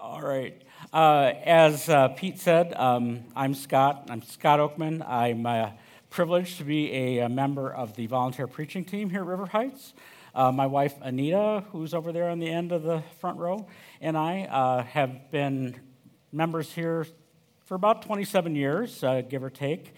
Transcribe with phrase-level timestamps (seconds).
[0.00, 0.60] All right.
[0.92, 4.06] Uh, as uh, Pete said, um, I'm Scott.
[4.08, 5.06] I'm Scott Oakman.
[5.06, 5.70] I'm uh,
[6.08, 9.94] privileged to be a, a, member of the volunteer preaching team here at River Heights.
[10.34, 13.66] Uh, my wife, Anita, who's over there on the end of the front row,
[14.00, 15.78] and I uh, have been
[16.32, 17.06] members here
[17.66, 19.94] for about 27 years, uh, give or take.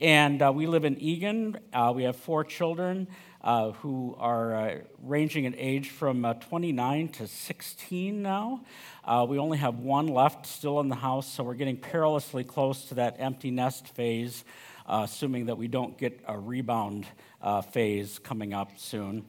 [0.00, 1.56] And we live in Eagan.
[1.94, 3.08] we have four children
[3.44, 8.64] uh, who are uh, ranging in age from uh, 29 to 16 now.
[9.04, 12.86] Uh, we only have one left still in the house, so we're getting perilously close
[12.86, 14.44] to that empty nest phase,
[14.86, 17.06] uh, assuming that we don't get a rebound
[17.42, 19.26] uh, phase coming up soon.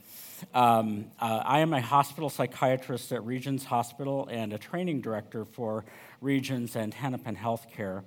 [0.53, 5.85] Um, I am a hospital psychiatrist at Regions Hospital and a training director for
[6.21, 8.03] Regions and Hennepin Healthcare.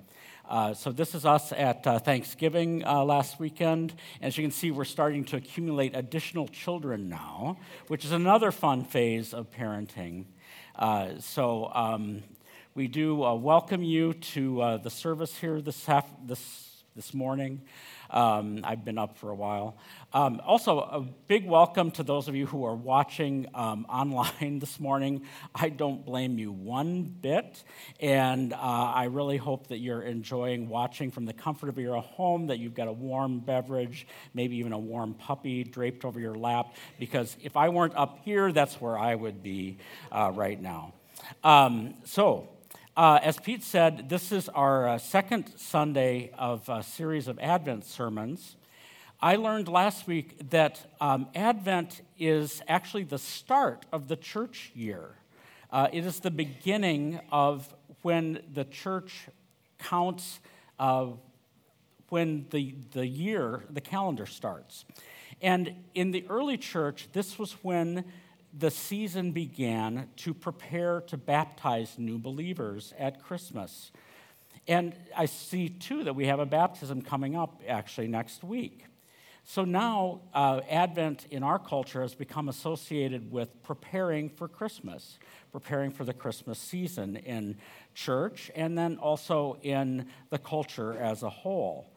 [0.49, 3.93] Uh, so, this is us at uh, Thanksgiving uh, last weekend.
[4.19, 8.83] As you can see, we're starting to accumulate additional children now, which is another fun
[8.83, 10.25] phase of parenting.
[10.75, 12.23] Uh, so, um,
[12.73, 16.68] we do uh, welcome you to the service here this, half, this,
[16.99, 17.61] this morning.
[18.09, 19.77] Um, I've been up for a while.
[20.11, 24.81] Um, also, a big welcome to those of you who are watching um, online this
[24.81, 25.21] morning.
[25.55, 27.63] I don't blame you one bit,
[28.01, 32.47] and uh, I really hope that you're enjoying watching from the comfort of your home,
[32.47, 36.75] that you've got a warm beverage, maybe even a warm puppy draped over your lap,
[36.99, 39.77] because if I weren't up here, that's where I would be
[40.11, 40.91] uh, right now.
[41.45, 42.49] Um, so,
[42.99, 47.85] uh, as Pete said, this is our uh, second Sunday of a series of Advent
[47.85, 48.57] sermons.
[49.21, 55.15] I learned last week that um, Advent is actually the start of the church year.
[55.71, 59.29] Uh, it is the beginning of when the church
[59.77, 60.41] counts
[60.77, 61.07] uh,
[62.09, 64.83] when the, the year, the calendar starts.
[65.41, 68.03] And in the early church, this was when
[68.57, 73.91] the season began to prepare to baptize new believers at Christmas.
[74.67, 78.85] And I see, too, that we have a baptism coming up actually next week.
[79.43, 85.17] So now, uh, Advent in our culture has become associated with preparing for Christmas,
[85.51, 87.57] preparing for the Christmas season in
[87.95, 91.87] church and then also in the culture as a whole.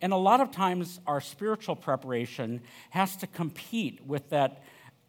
[0.00, 4.62] And a lot of times, our spiritual preparation has to compete with that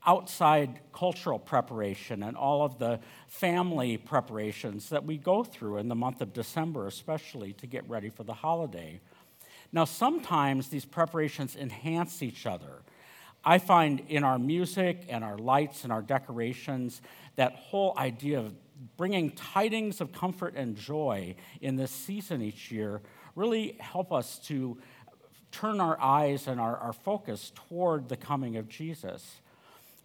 [0.05, 5.95] outside cultural preparation and all of the family preparations that we go through in the
[5.95, 8.99] month of December, especially to get ready for the holiday.
[9.71, 12.83] Now, sometimes these preparations enhance each other.
[13.45, 17.01] I find in our music and our lights and our decorations,
[17.35, 18.53] that whole idea of
[18.97, 23.01] bringing tidings of comfort and joy in this season each year
[23.35, 24.77] really help us to
[25.51, 29.41] turn our eyes and our, our focus toward the coming of Jesus.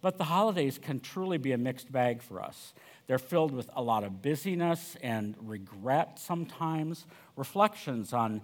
[0.01, 2.73] But the holidays can truly be a mixed bag for us.
[3.07, 7.05] They're filled with a lot of busyness and regret sometimes,
[7.35, 8.41] reflections on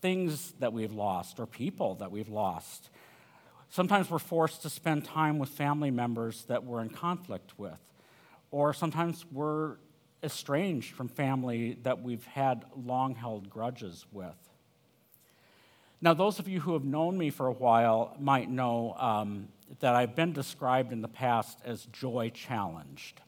[0.00, 2.90] things that we've lost or people that we've lost.
[3.70, 7.78] Sometimes we're forced to spend time with family members that we're in conflict with,
[8.50, 9.76] or sometimes we're
[10.22, 14.36] estranged from family that we've had long held grudges with.
[16.00, 19.48] Now, those of you who have known me for a while might know um,
[19.80, 23.20] that I've been described in the past as joy challenged.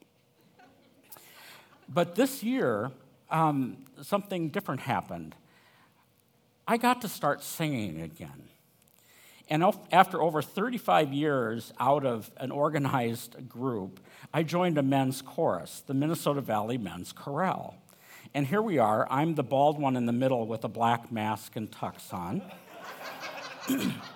[1.89, 2.91] But this year,
[3.31, 5.35] um, something different happened.
[6.67, 8.49] I got to start singing again.
[9.51, 9.63] And
[9.93, 14.01] after over 35 years out of an organized group,
[14.33, 17.75] I joined a men's chorus, the Minnesota Valley Men's Chorale.
[18.33, 19.07] And here we are.
[19.11, 22.43] I'm the bald one in the middle with a black mask and tux on.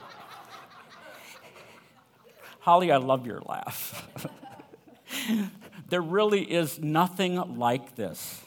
[2.61, 4.09] Holly, I love your laugh.
[5.89, 8.43] there really is nothing like this.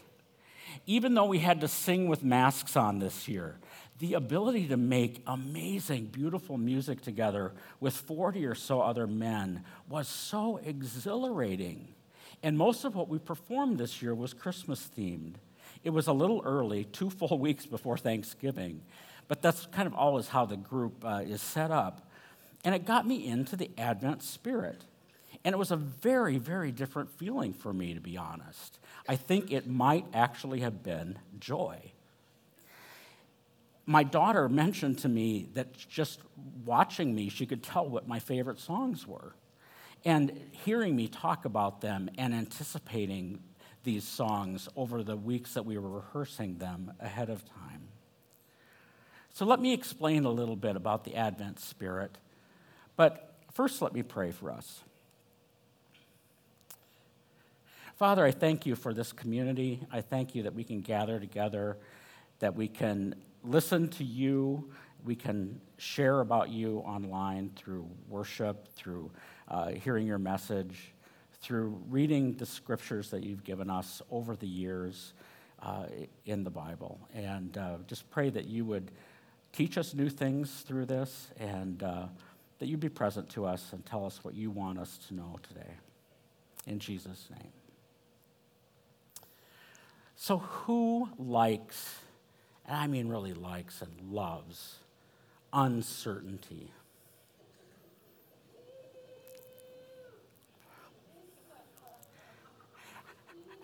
[0.85, 3.57] Even though we had to sing with masks on this year,
[3.99, 10.07] the ability to make amazing, beautiful music together with 40 or so other men was
[10.07, 11.93] so exhilarating.
[12.41, 15.35] And most of what we performed this year was Christmas themed.
[15.84, 18.81] It was a little early, two full weeks before Thanksgiving,
[19.28, 22.10] but that's kind of always how the group uh, is set up.
[22.63, 24.85] And it got me into the Advent spirit.
[25.43, 28.78] And it was a very, very different feeling for me, to be honest.
[29.08, 31.91] I think it might actually have been joy.
[33.87, 36.19] My daughter mentioned to me that just
[36.63, 39.34] watching me, she could tell what my favorite songs were.
[40.05, 43.40] And hearing me talk about them and anticipating
[43.84, 47.87] these songs over the weeks that we were rehearsing them ahead of time.
[49.34, 52.17] So, let me explain a little bit about the Advent spirit
[53.02, 54.82] but first, let me pray for us.
[57.96, 59.80] Father, I thank you for this community.
[59.92, 61.78] I thank you that we can gather together,
[62.42, 64.70] that we can listen to you,
[65.03, 69.09] we can share about you online through worship, through
[69.48, 70.94] uh, hearing your message,
[71.42, 75.14] through reading the scriptures that you've given us over the years
[75.64, 75.86] uh,
[76.28, 77.00] in the Bible.
[77.16, 78.92] And uh, just pray that you would
[79.53, 82.06] teach us new things through this and uh,
[82.61, 85.40] that you'd be present to us and tell us what you want us to know
[85.41, 85.72] today.
[86.67, 87.49] In Jesus' name.
[90.16, 91.97] So, who likes,
[92.67, 94.75] and I mean really likes and loves,
[95.52, 96.69] uncertainty?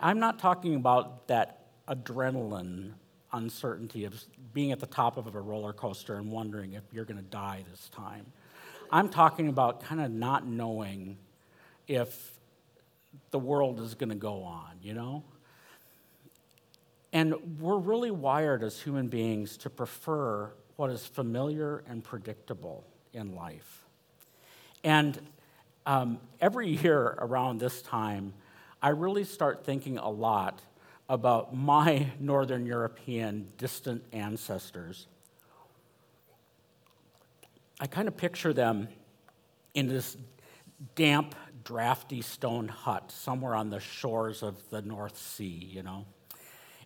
[0.00, 2.94] I'm not talking about that adrenaline
[3.32, 4.20] uncertainty of
[4.52, 7.64] being at the top of a roller coaster and wondering if you're going to die
[7.70, 8.26] this time.
[8.90, 11.18] I'm talking about kind of not knowing
[11.86, 12.32] if
[13.30, 15.24] the world is going to go on, you know?
[17.12, 23.34] And we're really wired as human beings to prefer what is familiar and predictable in
[23.34, 23.84] life.
[24.84, 25.18] And
[25.86, 28.34] um, every year around this time,
[28.80, 30.60] I really start thinking a lot
[31.08, 35.06] about my Northern European distant ancestors.
[37.80, 38.88] I kind of picture them
[39.74, 40.16] in this
[40.96, 46.04] damp, drafty stone hut somewhere on the shores of the North Sea, you know.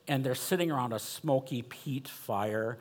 [0.06, 2.78] And they're sitting around a smoky peat fire,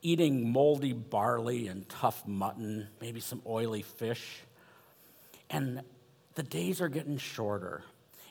[0.00, 4.40] eating moldy barley and tough mutton, maybe some oily fish.
[5.50, 5.82] And
[6.34, 7.82] the days are getting shorter.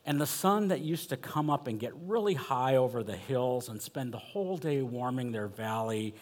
[0.06, 3.70] And the sun that used to come up and get really high over the hills
[3.70, 6.16] and spend the whole day warming their valley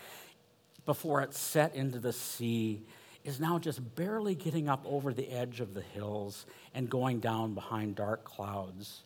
[0.86, 2.84] before it set into the sea
[3.24, 7.54] is now just barely getting up over the edge of the hills and going down
[7.54, 9.02] behind dark clouds.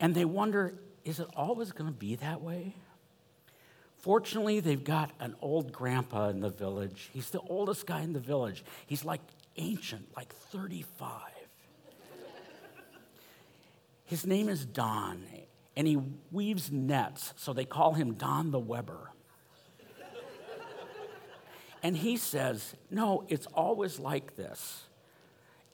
[0.00, 0.74] And they wonder
[1.04, 2.76] is it always going to be that way?
[3.98, 7.10] Fortunately, they've got an old grandpa in the village.
[7.12, 8.64] He's the oldest guy in the village.
[8.86, 9.20] He's like
[9.56, 11.20] ancient, like 35.
[14.04, 15.24] His name is Don,
[15.76, 15.98] and he
[16.30, 19.11] weaves nets, so they call him Don the Weber.
[21.82, 24.84] And he says, No, it's always like this.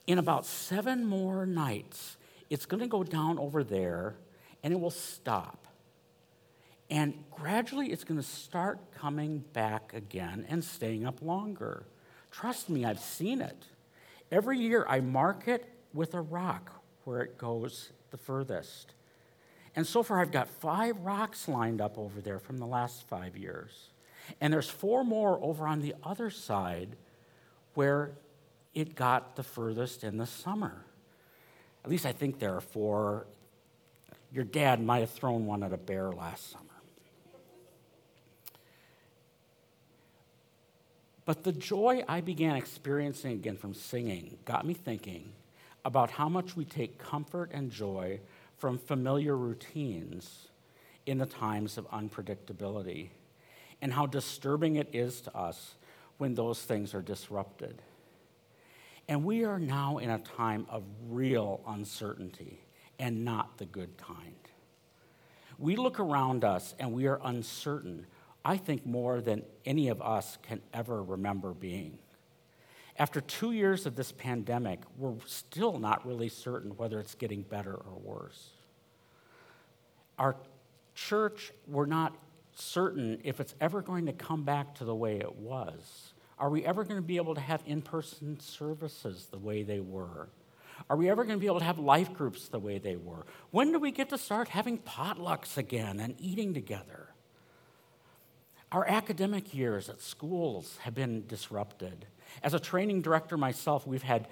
[0.07, 2.17] In about seven more nights,
[2.49, 4.15] it's going to go down over there
[4.63, 5.67] and it will stop.
[6.91, 11.85] And gradually, it's going to start coming back again and staying up longer.
[12.31, 13.67] Trust me, I've seen it.
[14.33, 16.73] Every year, I mark it with a rock
[17.05, 18.95] where it goes the furthest.
[19.77, 23.37] And so far, I've got five rocks lined up over there from the last five
[23.37, 23.91] years.
[24.41, 26.97] And there's four more over on the other side
[27.75, 28.13] where
[28.75, 30.85] it got the furthest in the summer.
[31.85, 33.27] At least I think there are four.
[34.33, 36.65] Your dad might have thrown one at a bear last summer.
[41.25, 45.33] But the joy I began experiencing again from singing got me thinking
[45.85, 48.21] about how much we take comfort and joy
[48.57, 50.49] from familiar routines
[51.07, 53.09] in the times of unpredictability,
[53.81, 55.75] and how disturbing it is to us
[56.19, 57.81] when those things are disrupted.
[59.09, 62.61] And we are now in a time of real uncertainty
[62.99, 64.35] and not the good kind.
[65.59, 68.07] We look around us and we are uncertain,
[68.45, 71.99] I think, more than any of us can ever remember being.
[72.99, 77.75] After two years of this pandemic, we're still not really certain whether it's getting better
[77.75, 78.51] or worse.
[80.19, 80.37] Our
[80.95, 82.17] church, we're not
[82.61, 86.13] certain if it's ever going to come back to the way it was.
[86.39, 89.81] Are we ever going to be able to have in person services the way they
[89.81, 90.29] were?
[90.89, 93.27] Are we ever going to be able to have life groups the way they were?
[93.51, 97.09] When do we get to start having potlucks again and eating together?
[98.71, 102.07] Our academic years at schools have been disrupted.
[102.43, 104.29] As a training director myself, we've had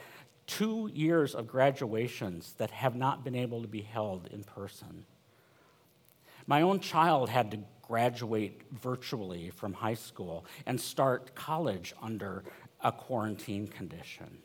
[0.46, 5.06] two years of graduations that have not been able to be held in person.
[6.46, 12.44] My own child had to graduate virtually from high school and start college under
[12.82, 14.38] a quarantine condition.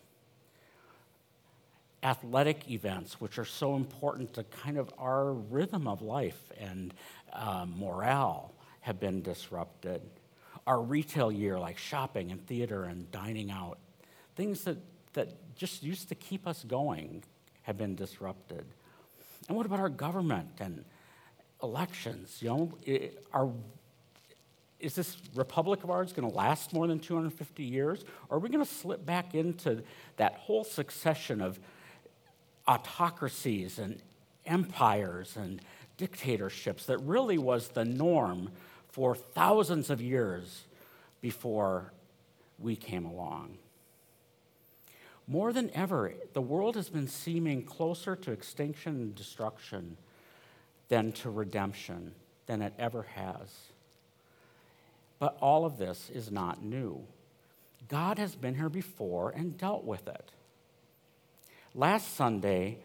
[2.04, 6.94] Athletic events, which are so important to kind of our rhythm of life and
[7.34, 10.02] uh, morale, have been disrupted
[10.68, 13.78] our retail year, like shopping and theater and dining out,
[14.36, 14.78] things that,
[15.14, 17.24] that just used to keep us going,
[17.64, 18.66] have been disrupted.
[19.48, 20.86] And what about our government and
[21.64, 22.38] elections?
[22.42, 22.72] You know,
[23.34, 23.52] our,
[24.80, 28.04] is this republic of ours going to last more than 250 years?
[28.30, 29.84] Or are we going to slip back into
[30.18, 31.60] that whole succession of
[32.68, 34.02] autocracies and
[34.46, 35.62] empires and
[35.98, 38.50] dictatorships that really was the norm
[38.90, 40.64] for thousands of years
[41.22, 41.94] before
[42.60, 43.58] we came along.
[45.28, 49.98] More than ever, the world has been seeming closer to extinction and destruction
[50.92, 52.12] than to redemption
[52.48, 53.50] than it ever has.
[55.20, 57.02] But all of this is not new.
[57.88, 60.32] God has been here before and dealt with it.
[61.74, 62.80] Last Sunday,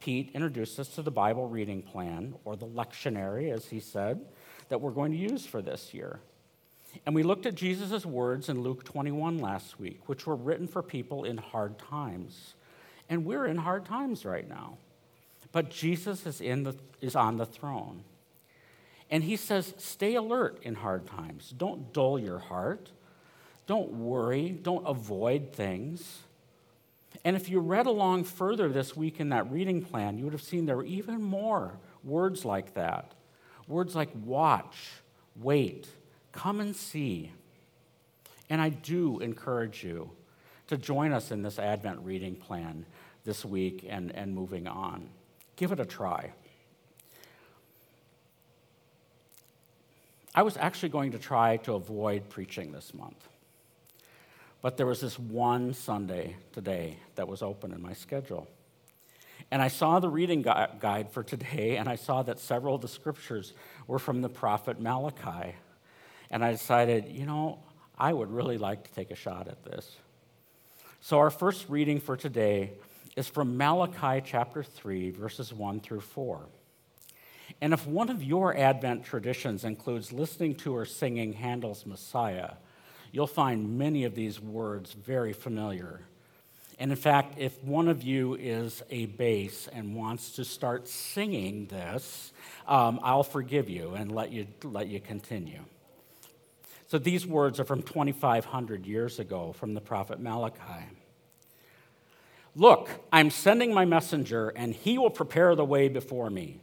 [0.00, 4.26] Pete introduced us to the Bible reading plan, or the lectionary, as he said,
[4.68, 6.18] that we're going to use for this year.
[7.06, 10.82] And we looked at Jesus' words in Luke 21 last week, which were written for
[10.82, 12.54] people in hard times.
[13.08, 14.78] And we're in hard times right now.
[15.52, 18.04] But Jesus is, in the, is on the throne.
[19.10, 21.52] And he says, stay alert in hard times.
[21.56, 22.90] Don't dull your heart.
[23.66, 24.50] Don't worry.
[24.50, 26.20] Don't avoid things.
[27.24, 30.42] And if you read along further this week in that reading plan, you would have
[30.42, 33.12] seen there were even more words like that.
[33.68, 34.76] Words like watch,
[35.36, 35.88] wait,
[36.32, 37.30] come and see.
[38.48, 40.10] And I do encourage you
[40.66, 42.86] to join us in this Advent reading plan
[43.24, 45.08] this week and, and moving on.
[45.62, 46.32] Give it a try.
[50.34, 53.28] I was actually going to try to avoid preaching this month.
[54.60, 58.48] But there was this one Sunday today that was open in my schedule.
[59.52, 62.88] And I saw the reading guide for today, and I saw that several of the
[62.88, 63.52] scriptures
[63.86, 65.54] were from the prophet Malachi.
[66.28, 67.60] And I decided, you know,
[67.96, 69.94] I would really like to take a shot at this.
[71.00, 72.72] So, our first reading for today
[73.16, 76.46] is from Malachi chapter 3, verses 1 through 4.
[77.60, 82.52] And if one of your Advent traditions includes listening to or singing Handel's Messiah,
[83.10, 86.00] you'll find many of these words very familiar.
[86.78, 91.66] And in fact, if one of you is a bass and wants to start singing
[91.66, 92.32] this,
[92.66, 95.60] um, I'll forgive you and let you, let you continue.
[96.88, 100.86] So these words are from 2,500 years ago from the prophet Malachi.
[102.54, 106.60] Look, I'm sending my messenger, and he will prepare the way before me.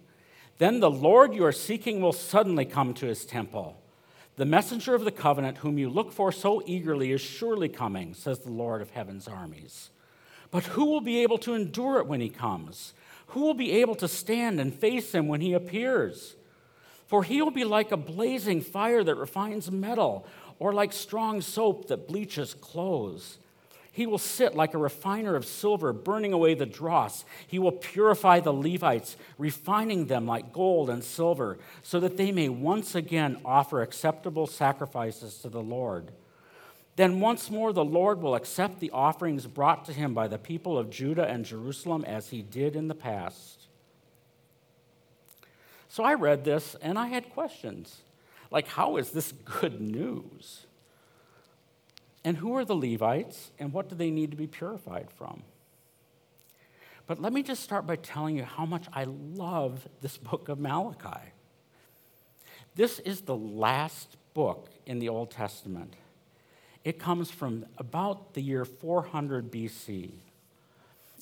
[0.59, 3.81] Then the Lord you are seeking will suddenly come to his temple.
[4.35, 8.39] The messenger of the covenant, whom you look for so eagerly, is surely coming, says
[8.39, 9.89] the Lord of heaven's armies.
[10.51, 12.93] But who will be able to endure it when he comes?
[13.27, 16.35] Who will be able to stand and face him when he appears?
[17.07, 20.27] For he will be like a blazing fire that refines metal,
[20.59, 23.39] or like strong soap that bleaches clothes.
[23.91, 27.25] He will sit like a refiner of silver, burning away the dross.
[27.47, 32.49] He will purify the Levites, refining them like gold and silver, so that they may
[32.49, 36.11] once again offer acceptable sacrifices to the Lord.
[36.95, 40.77] Then once more the Lord will accept the offerings brought to him by the people
[40.77, 43.67] of Judah and Jerusalem as he did in the past.
[45.87, 48.01] So I read this and I had questions.
[48.51, 50.65] Like, how is this good news?
[52.23, 55.43] And who are the Levites, and what do they need to be purified from?
[57.07, 60.59] But let me just start by telling you how much I love this book of
[60.59, 61.31] Malachi.
[62.75, 65.95] This is the last book in the Old Testament.
[66.83, 70.11] It comes from about the year 400 BC.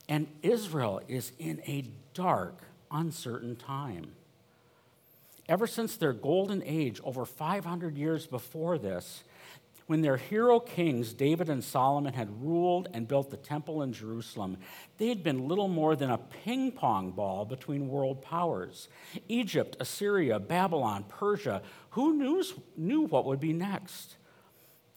[0.09, 2.59] And Israel is in a dark,
[2.91, 4.11] uncertain time.
[5.49, 9.23] Ever since their golden age, over 500 years before this,
[9.87, 14.57] when their hero kings, David and Solomon, had ruled and built the temple in Jerusalem,
[14.97, 18.89] they had been little more than a ping pong ball between world powers.
[19.29, 22.43] Egypt, Assyria, Babylon, Persia, who knew,
[22.75, 24.17] knew what would be next?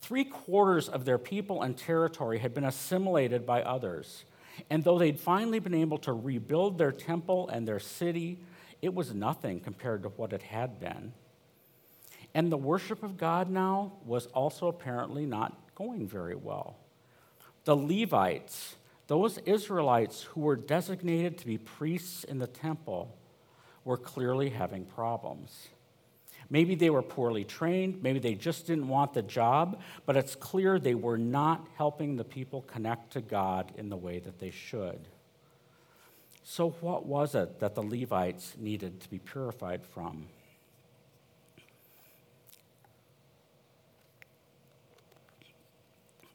[0.01, 4.25] Three quarters of their people and territory had been assimilated by others.
[4.69, 8.39] And though they'd finally been able to rebuild their temple and their city,
[8.81, 11.13] it was nothing compared to what it had been.
[12.33, 16.77] And the worship of God now was also apparently not going very well.
[17.65, 18.75] The Levites,
[19.07, 23.15] those Israelites who were designated to be priests in the temple,
[23.83, 25.67] were clearly having problems.
[26.49, 30.79] Maybe they were poorly trained, maybe they just didn't want the job, but it's clear
[30.79, 35.07] they were not helping the people connect to God in the way that they should.
[36.43, 40.27] So, what was it that the Levites needed to be purified from?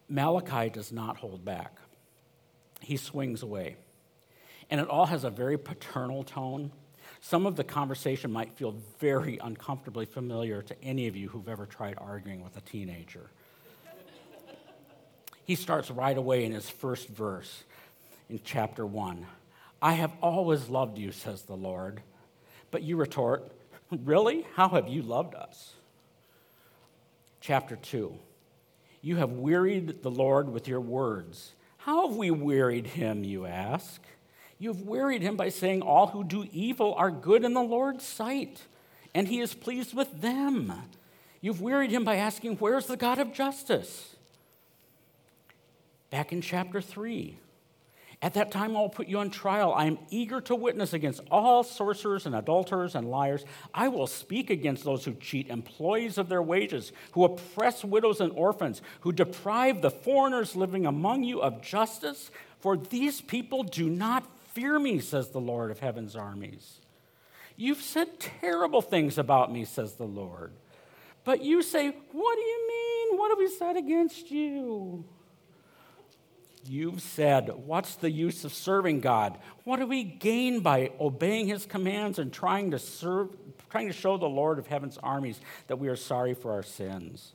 [0.09, 1.77] Malachi does not hold back,
[2.81, 3.77] he swings away.
[4.69, 6.73] And it all has a very paternal tone.
[7.21, 11.67] Some of the conversation might feel very uncomfortably familiar to any of you who've ever
[11.67, 13.31] tried arguing with a teenager.
[15.45, 17.63] he starts right away in his first verse
[18.29, 19.25] in chapter 1.
[19.81, 22.03] I have always loved you, says the Lord.
[22.73, 23.53] But you retort,
[23.91, 24.45] Really?
[24.55, 25.75] How have you loved us?
[27.41, 28.19] Chapter 2
[29.07, 31.55] You have wearied the Lord with your words.
[31.77, 34.03] How have we wearied him, you ask?
[34.59, 38.05] You have wearied him by saying, All who do evil are good in the Lord's
[38.05, 38.63] sight,
[39.15, 40.73] and he is pleased with them.
[41.41, 44.17] You've wearied him by asking, Where's the God of justice?
[46.11, 47.39] Back in chapter 3,
[48.23, 49.75] at that time, I will put you on trial.
[49.75, 53.45] I am eager to witness against all sorcerers and adulterers and liars.
[53.75, 58.33] I will speak against those who cheat employees of their wages, who oppress widows and
[58.33, 62.31] orphans, who deprive the foreigners living among you of justice.
[62.61, 66.81] For these people do not fear me, says the Lord of heaven's armies.
[67.55, 70.53] You've said terrible things about me, says the Lord.
[71.25, 73.19] But you say, What do you mean?
[73.19, 75.05] What have we said against you?
[76.69, 79.39] You've said, What's the use of serving God?
[79.65, 83.31] What do we gain by obeying his commands and trying to serve,
[83.71, 87.33] trying to show the Lord of heaven's armies that we are sorry for our sins?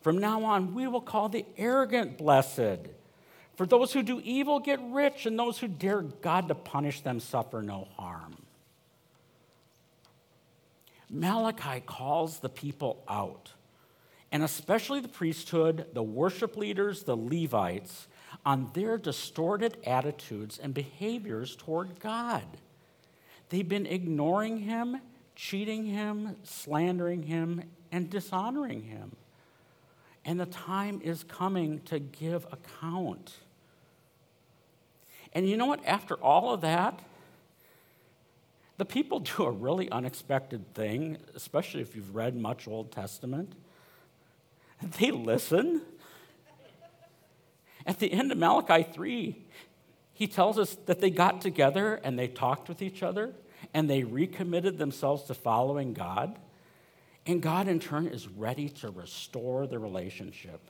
[0.00, 2.88] From now on, we will call the arrogant blessed.
[3.54, 7.20] For those who do evil get rich, and those who dare God to punish them
[7.20, 8.36] suffer no harm.
[11.08, 13.52] Malachi calls the people out,
[14.32, 18.08] and especially the priesthood, the worship leaders, the Levites
[18.44, 22.44] on their distorted attitudes and behaviors toward God.
[23.48, 25.00] They've been ignoring Him,
[25.34, 29.16] cheating Him, slandering Him, and dishonoring Him.
[30.24, 33.34] And the time is coming to give account.
[35.32, 35.84] And you know what?
[35.86, 37.00] After all of that,
[38.78, 43.52] the people do a really unexpected thing, especially if you've read much Old Testament.
[44.98, 45.82] They listen
[47.86, 49.36] at the end of Malachi 3,
[50.14, 53.34] he tells us that they got together and they talked with each other
[53.74, 56.38] and they recommitted themselves to following God.
[57.26, 60.60] And God, in turn, is ready to restore the relationship.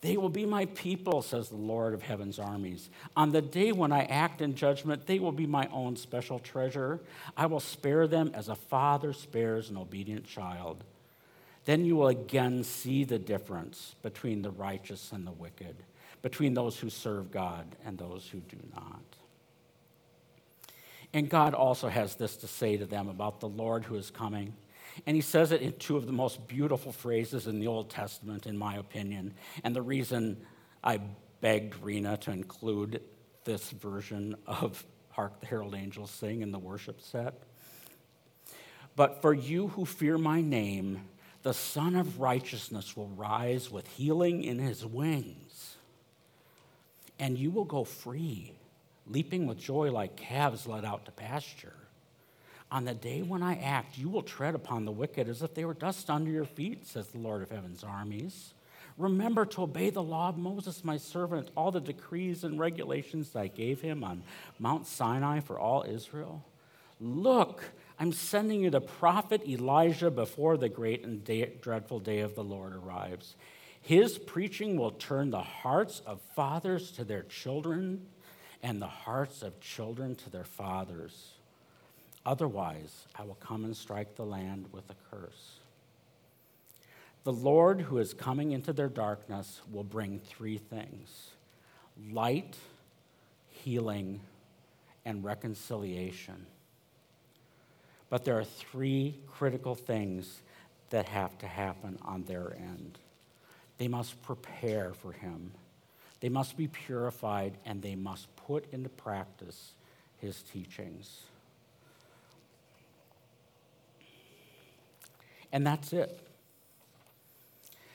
[0.00, 2.88] They will be my people, says the Lord of heaven's armies.
[3.16, 7.00] On the day when I act in judgment, they will be my own special treasure.
[7.36, 10.84] I will spare them as a father spares an obedient child.
[11.66, 15.76] Then you will again see the difference between the righteous and the wicked
[16.22, 19.02] between those who serve God and those who do not.
[21.12, 24.54] And God also has this to say to them about the Lord who is coming.
[25.06, 28.46] And he says it in two of the most beautiful phrases in the Old Testament,
[28.46, 29.34] in my opinion.
[29.64, 30.36] And the reason
[30.84, 31.00] I
[31.40, 33.02] begged Rena to include
[33.44, 37.34] this version of Hark the Herald Angels Sing in the worship set.
[38.94, 41.08] But for you who fear my name,
[41.42, 45.69] the Sun of Righteousness will rise with healing in his wings
[47.20, 48.52] and you will go free,
[49.06, 51.74] leaping with joy like calves led out to pasture.
[52.72, 55.64] On the day when I act, you will tread upon the wicked as if they
[55.64, 58.54] were dust under your feet, says the Lord of heaven's armies.
[58.96, 63.40] Remember to obey the law of Moses, my servant, all the decrees and regulations that
[63.40, 64.22] I gave him on
[64.58, 66.44] Mount Sinai for all Israel.
[67.00, 67.64] Look,
[67.98, 72.44] I'm sending you the prophet Elijah before the great and day, dreadful day of the
[72.44, 73.36] Lord arrives.
[73.80, 78.06] His preaching will turn the hearts of fathers to their children
[78.62, 81.32] and the hearts of children to their fathers.
[82.26, 85.60] Otherwise, I will come and strike the land with a curse.
[87.24, 91.30] The Lord who is coming into their darkness will bring three things
[92.10, 92.56] light,
[93.48, 94.20] healing,
[95.04, 96.46] and reconciliation.
[98.08, 100.40] But there are three critical things
[100.90, 102.98] that have to happen on their end.
[103.80, 105.52] They must prepare for him.
[106.20, 109.72] They must be purified and they must put into practice
[110.18, 111.22] his teachings.
[115.50, 116.20] And that's it.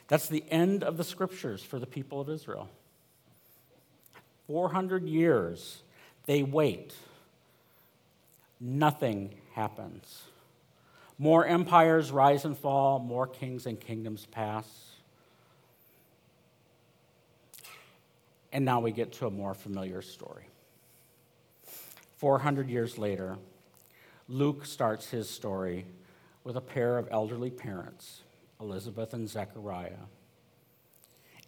[0.08, 2.68] That's the end of the scriptures for the people of Israel.
[4.48, 5.84] 400 years,
[6.26, 6.96] they wait.
[8.60, 10.24] Nothing happens.
[11.20, 14.95] More empires rise and fall, more kings and kingdoms pass.
[18.56, 20.46] And now we get to a more familiar story.
[22.16, 23.38] 400 years later,
[24.30, 25.86] Luke starts his story
[26.46, 28.22] with a pair of elderly parents,
[28.62, 30.06] Elizabeth and Zechariah.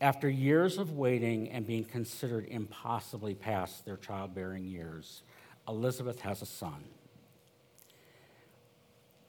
[0.02, 5.24] After years of waiting and being considered impossibly past their childbearing years,
[5.66, 6.84] Elizabeth has a son.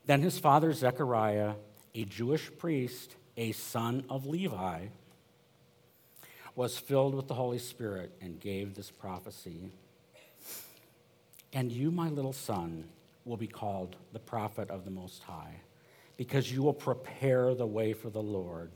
[0.05, 1.53] Then his father, Zechariah,
[1.95, 4.89] a Jewish priest, a son of Levi,
[6.59, 9.71] was filled with the Holy Spirit and gave this prophecy
[11.53, 12.89] And you, my little son,
[13.25, 15.61] will be called the prophet of the Most High,
[16.17, 18.73] because you will prepare the way for the Lord.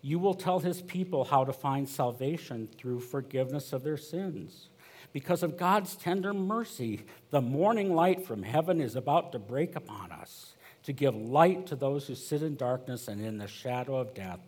[0.00, 4.70] You will tell his people how to find salvation through forgiveness of their sins.
[5.12, 10.12] Because of God's tender mercy, the morning light from heaven is about to break upon
[10.12, 14.14] us to give light to those who sit in darkness and in the shadow of
[14.14, 14.40] death,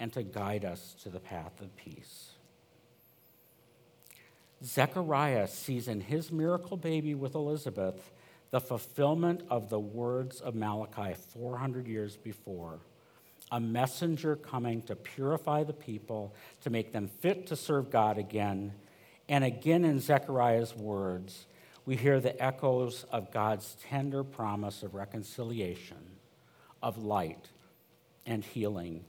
[0.00, 2.32] and to guide us to the path of peace.
[4.64, 8.10] Zechariah sees in his miracle baby with Elizabeth
[8.50, 12.80] the fulfillment of the words of Malachi 400 years before
[13.52, 18.72] a messenger coming to purify the people, to make them fit to serve God again.
[19.28, 21.46] And again in Zechariah's words,
[21.84, 25.96] we hear the echoes of God's tender promise of reconciliation,
[26.82, 27.48] of light
[28.26, 29.04] and healing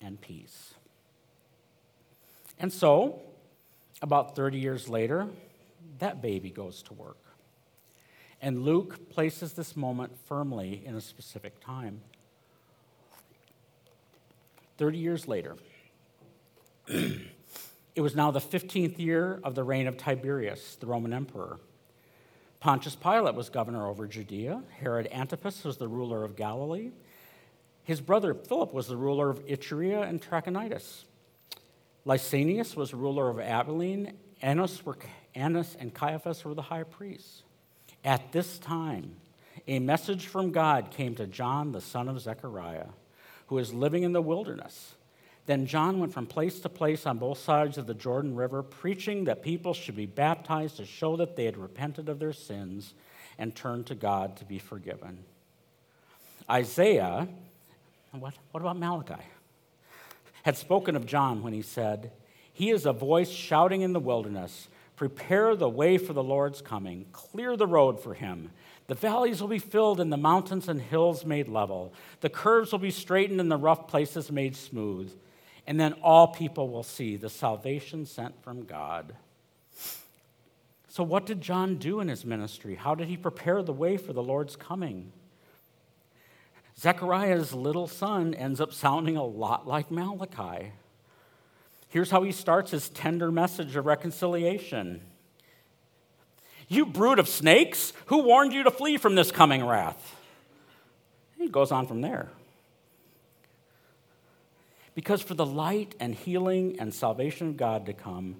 [0.00, 0.74] and peace.
[2.58, 3.20] And so,
[4.02, 5.28] about 30 years later,
[5.98, 7.18] that baby goes to work.
[8.40, 12.00] And Luke places this moment firmly in a specific time.
[14.78, 15.56] 30 years later,
[16.86, 21.58] it was now the 15th year of the reign of Tiberius, the Roman emperor.
[22.60, 24.62] Pontius Pilate was governor over Judea.
[24.80, 26.90] Herod Antipas was the ruler of Galilee.
[27.86, 31.04] His brother Philip was the ruler of Iturea and Trachonitis.
[32.04, 34.12] Lysanias was ruler of Abilene.
[34.42, 34.98] Annas, were,
[35.36, 37.44] Annas and Caiaphas were the high priests.
[38.04, 39.14] At this time,
[39.68, 42.88] a message from God came to John, the son of Zechariah,
[43.46, 44.96] who was living in the wilderness.
[45.46, 49.24] Then John went from place to place on both sides of the Jordan River, preaching
[49.24, 52.94] that people should be baptized to show that they had repented of their sins
[53.38, 55.22] and turned to God to be forgiven.
[56.50, 57.28] Isaiah,
[58.20, 59.22] what, what about Malachi?
[60.42, 62.12] Had spoken of John when he said,
[62.52, 67.06] He is a voice shouting in the wilderness, Prepare the way for the Lord's coming,
[67.12, 68.50] clear the road for him.
[68.86, 71.92] The valleys will be filled and the mountains and hills made level.
[72.20, 75.12] The curves will be straightened and the rough places made smooth
[75.66, 79.16] and then all people will see the salvation sent from God.
[80.88, 82.76] So, what did John do in his ministry?
[82.76, 85.12] How did he prepare the way for the Lord's coming?
[86.78, 90.72] Zechariah's little son ends up sounding a lot like Malachi.
[91.88, 95.00] Here's how he starts his tender message of reconciliation
[96.68, 100.14] You brood of snakes, who warned you to flee from this coming wrath?
[101.38, 102.28] He goes on from there.
[104.94, 108.36] Because for the light and healing and salvation of God to come,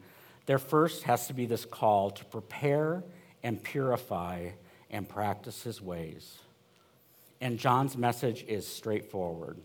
[0.47, 3.05] there first has to be this call to prepare
[3.43, 4.51] and purify
[4.91, 6.39] and practice his ways.
[7.41, 9.59] And John's message is straightforward.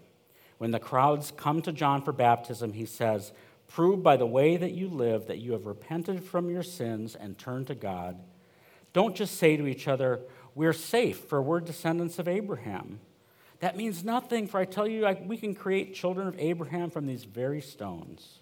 [0.57, 3.31] When the crowds come to John for baptism, he says,
[3.67, 7.37] Prove by the way that you live that you have repented from your sins and
[7.37, 8.19] turned to God.
[8.93, 10.19] Don't just say to each other,
[10.53, 12.99] We're safe, for we're descendants of Abraham.
[13.61, 17.05] That means nothing, for I tell you, I, we can create children of Abraham from
[17.05, 18.39] these very stones.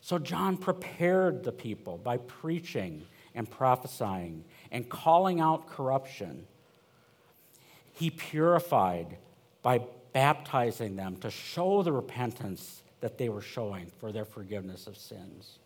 [0.00, 6.46] So John prepared the people by preaching and prophesying and calling out corruption.
[7.98, 9.16] He purified
[9.60, 9.80] by
[10.12, 15.58] baptizing them to show the repentance that they were showing for their forgiveness of sins.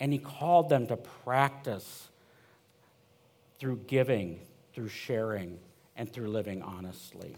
[0.00, 2.08] And he called them to practice
[3.60, 4.40] through giving,
[4.74, 5.56] through sharing,
[5.96, 7.36] and through living honestly.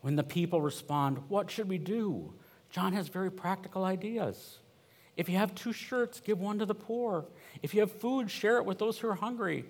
[0.00, 2.32] When the people respond, What should we do?
[2.70, 4.60] John has very practical ideas.
[5.14, 7.26] If you have two shirts, give one to the poor.
[7.62, 9.66] If you have food, share it with those who are hungry.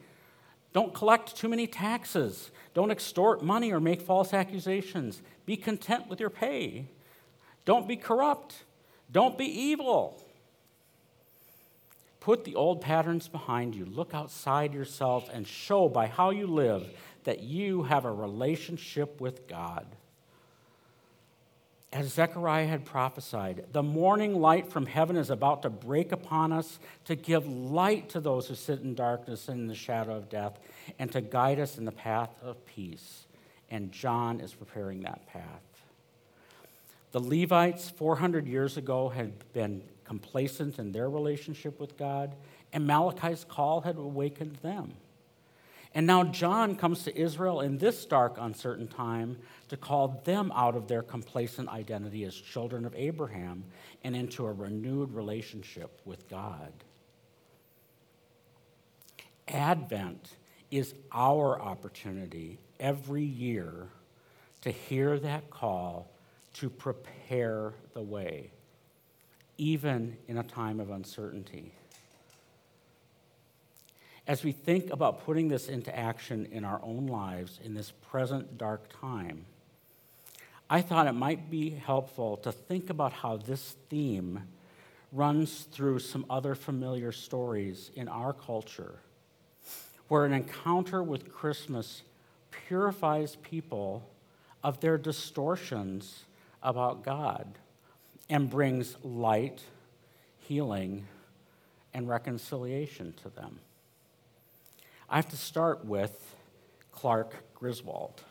[0.72, 2.50] Don't collect too many taxes.
[2.74, 5.22] Don't extort money or make false accusations.
[5.46, 6.87] Be content with your pay.
[7.64, 8.64] Don't be corrupt.
[9.11, 10.22] Don't be evil.
[12.20, 13.85] Put the old patterns behind you.
[13.87, 16.88] Look outside yourself and show by how you live
[17.24, 19.87] that you have a relationship with God
[21.92, 26.79] as Zechariah had prophesied, the morning light from heaven is about to break upon us
[27.07, 30.59] to give light to those who sit in darkness and in the shadow of death
[31.00, 33.24] and to guide us in the path of peace.
[33.70, 35.62] And John is preparing that path.
[37.11, 42.37] The Levites 400 years ago had been complacent in their relationship with God,
[42.72, 44.92] and Malachi's call had awakened them.
[45.94, 50.76] And now John comes to Israel in this dark, uncertain time to call them out
[50.76, 53.64] of their complacent identity as children of Abraham
[54.05, 56.72] and into a renewed relationship with God.
[59.48, 60.37] Advent
[60.70, 63.88] is our opportunity every year
[64.61, 66.11] to hear that call
[66.55, 68.50] to prepare the way,
[69.59, 71.72] even in a time of uncertainty.
[74.30, 78.56] As we think about putting this into action in our own lives in this present
[78.56, 79.44] dark time,
[80.70, 84.44] I thought it might be helpful to think about how this theme
[85.10, 89.00] runs through some other familiar stories in our culture,
[90.06, 92.02] where an encounter with Christmas
[92.52, 94.08] purifies people
[94.62, 96.22] of their distortions
[96.62, 97.48] about God
[98.28, 99.60] and brings light,
[100.38, 101.08] healing,
[101.92, 103.58] and reconciliation to them.
[105.12, 106.37] I have to start with
[106.92, 108.23] Clark Griswold.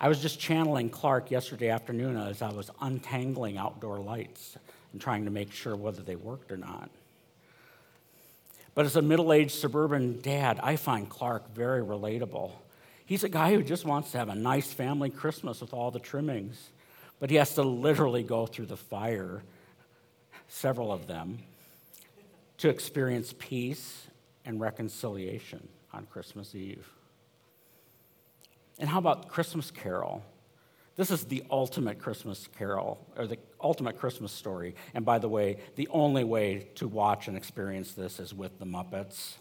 [0.00, 4.56] I was just channeling Clark yesterday afternoon as I was untangling outdoor lights
[4.92, 6.88] and trying to make sure whether they worked or not.
[8.74, 12.52] But as a middle aged suburban dad, I find Clark very relatable.
[13.04, 15.98] He's a guy who just wants to have a nice family Christmas with all the
[15.98, 16.70] trimmings,
[17.18, 19.42] but he has to literally go through the fire,
[20.48, 21.40] several of them,
[22.60, 24.06] to experience peace
[24.44, 26.86] and reconciliation on Christmas Eve.
[28.78, 30.22] And how about Christmas Carol?
[30.96, 34.74] This is the ultimate Christmas carol, or the ultimate Christmas story.
[34.92, 38.66] And by the way, the only way to watch and experience this is with the
[38.66, 39.36] Muppets.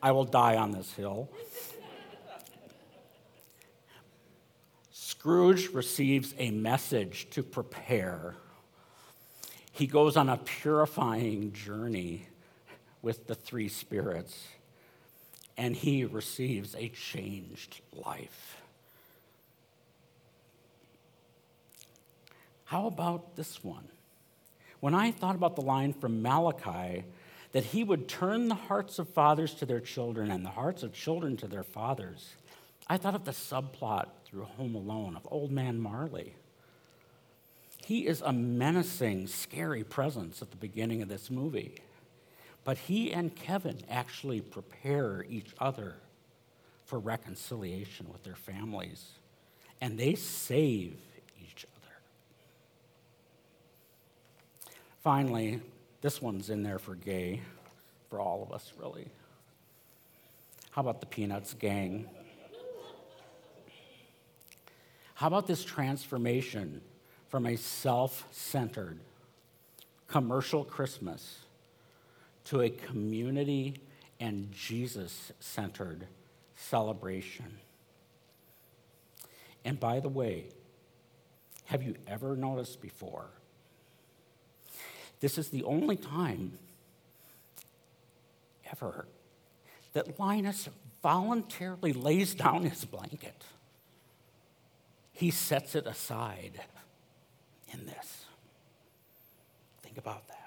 [0.00, 1.28] I will die on this hill.
[4.92, 8.36] Scrooge receives a message to prepare.
[9.72, 12.28] He goes on a purifying journey
[13.04, 14.48] with the three spirits,
[15.56, 18.56] and he receives a changed life.
[22.64, 23.86] How about this one?
[24.80, 27.04] When I thought about the line from Malachi
[27.52, 30.92] that he would turn the hearts of fathers to their children and the hearts of
[30.92, 32.34] children to their fathers,
[32.88, 36.34] I thought of the subplot through Home Alone of Old Man Marley.
[37.84, 41.76] He is a menacing, scary presence at the beginning of this movie.
[42.64, 45.94] But he and Kevin actually prepare each other
[46.86, 49.12] for reconciliation with their families,
[49.80, 50.96] and they save
[51.42, 51.94] each other.
[55.02, 55.60] Finally,
[56.00, 57.42] this one's in there for gay,
[58.08, 59.08] for all of us, really.
[60.70, 62.08] How about the Peanuts gang?
[65.14, 66.80] How about this transformation
[67.28, 68.98] from a self centered
[70.08, 71.43] commercial Christmas
[72.44, 73.80] to a community
[74.20, 76.06] and Jesus centered
[76.56, 77.58] celebration.
[79.64, 80.46] And by the way,
[81.66, 83.26] have you ever noticed before?
[85.20, 86.58] This is the only time
[88.70, 89.06] ever
[89.94, 90.68] that Linus
[91.02, 93.44] voluntarily lays down his blanket.
[95.12, 96.60] He sets it aside
[97.72, 98.24] in this.
[99.82, 100.43] Think about that.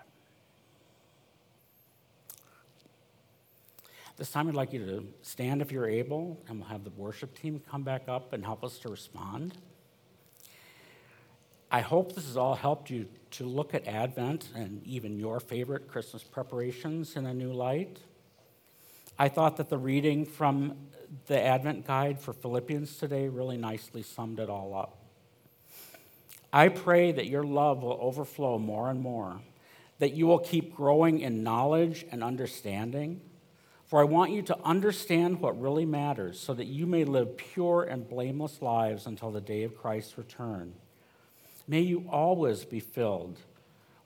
[4.17, 7.38] This time, I'd like you to stand if you're able, and we'll have the worship
[7.38, 9.56] team come back up and help us to respond.
[11.69, 15.88] I hope this has all helped you to look at Advent and even your favorite
[15.88, 17.99] Christmas preparations in a new light.
[19.19, 20.77] I thought that the reading from
[21.27, 24.97] the Advent guide for Philippians today really nicely summed it all up.
[26.51, 29.41] I pray that your love will overflow more and more,
[29.99, 33.21] that you will keep growing in knowledge and understanding
[33.88, 37.84] for I want you to understand what really matters so that you may live pure
[37.84, 40.73] and blameless lives until the day of Christ's return.
[41.67, 43.39] May you always be filled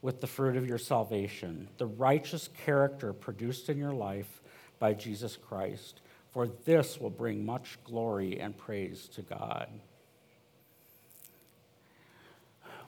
[0.00, 4.40] with the fruit of your salvation, the righteous character produced in your life
[4.78, 9.68] by Jesus Christ, for this will bring much glory and praise to God.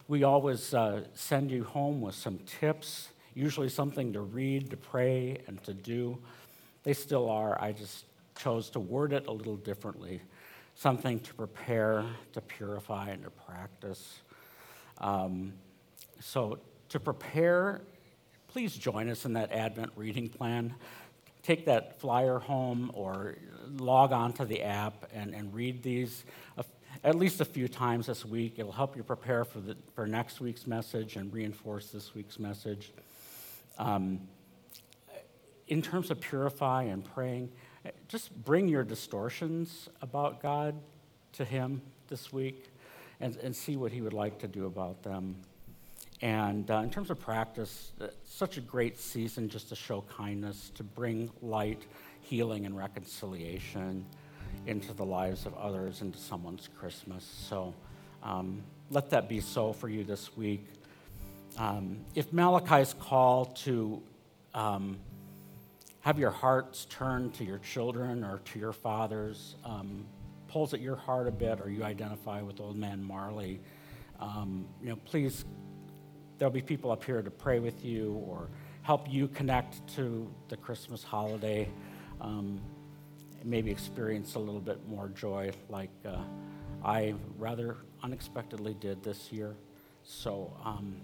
[0.07, 5.41] We always uh, send you home with some tips, usually something to read, to pray,
[5.47, 6.19] and to do.
[6.85, 7.61] They still are.
[7.61, 8.05] I just
[8.37, 10.21] chose to word it a little differently
[10.75, 14.19] something to prepare, to purify, and to practice.
[14.99, 15.53] Um,
[16.19, 17.81] so, to prepare,
[18.49, 20.75] please join us in that Advent reading plan.
[21.43, 23.35] Take that flyer home or
[23.77, 26.23] log on to the app and, and read these
[27.03, 28.55] at least a few times this week.
[28.57, 32.91] It'll help you prepare for, the, for next week's message and reinforce this week's message.
[33.77, 34.21] Um,
[35.67, 37.51] in terms of purify and praying,
[38.07, 40.75] just bring your distortions about God
[41.33, 42.69] to Him this week
[43.19, 45.35] and, and see what He would like to do about them.
[46.21, 50.71] And uh, in terms of practice, uh, such a great season just to show kindness,
[50.75, 51.83] to bring light,
[52.21, 54.05] healing, and reconciliation
[54.65, 57.23] into the lives of others, into someone's Christmas.
[57.23, 57.73] So
[58.23, 60.65] um, let that be so for you this week.
[61.57, 64.01] Um, if Malachi's call to
[64.53, 64.97] um,
[66.05, 70.05] have your hearts turned to your children or to your fathers, um,
[70.47, 73.59] pulls at your heart a bit, or you identify with old man Marley,
[74.19, 75.45] um, you know, please,
[76.37, 78.49] there'll be people up here to pray with you or
[78.83, 81.67] help you connect to the Christmas holiday.
[82.21, 82.61] Um,
[83.43, 86.17] maybe experience a little bit more joy like uh,
[86.83, 89.55] I rather unexpectedly did this year.
[90.03, 90.97] So um,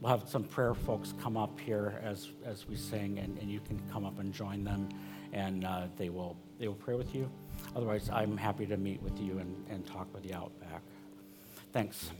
[0.00, 3.60] we'll have some prayer folks come up here as, as we sing, and, and you
[3.60, 4.88] can come up and join them,
[5.32, 7.30] and uh, they, will, they will pray with you.
[7.74, 10.82] Otherwise, I'm happy to meet with you and, and talk with you out back.
[11.72, 12.10] Thanks.